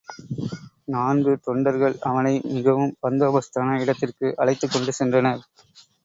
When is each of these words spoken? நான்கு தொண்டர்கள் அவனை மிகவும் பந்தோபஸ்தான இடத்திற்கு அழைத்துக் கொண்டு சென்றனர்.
நான்கு 0.85 1.39
தொண்டர்கள் 1.41 1.95
அவனை 2.01 2.41
மிகவும் 2.47 2.95
பந்தோபஸ்தான 3.01 3.77
இடத்திற்கு 3.81 4.33
அழைத்துக் 4.37 4.73
கொண்டு 4.73 4.93
சென்றனர். 4.99 5.43